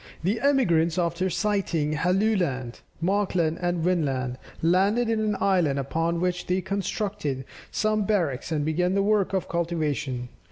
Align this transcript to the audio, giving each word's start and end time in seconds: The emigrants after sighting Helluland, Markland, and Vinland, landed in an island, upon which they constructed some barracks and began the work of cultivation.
The 0.23 0.39
emigrants 0.41 0.97
after 0.97 1.29
sighting 1.29 1.93
Helluland, 1.93 2.81
Markland, 3.01 3.59
and 3.61 3.83
Vinland, 3.83 4.39
landed 4.63 5.11
in 5.11 5.19
an 5.19 5.37
island, 5.39 5.77
upon 5.77 6.19
which 6.19 6.47
they 6.47 6.59
constructed 6.61 7.45
some 7.69 8.05
barracks 8.05 8.51
and 8.51 8.65
began 8.65 8.95
the 8.95 9.03
work 9.03 9.31
of 9.33 9.47
cultivation. 9.47 10.29